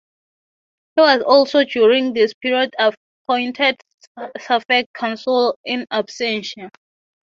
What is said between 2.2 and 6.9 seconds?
period appointed suffect consul "in absentia".